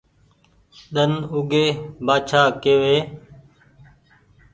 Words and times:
ۮن 0.93 1.11
اوڳي 1.31 1.65
بآڇآ 2.05 2.43
ڪيوي 2.63 2.97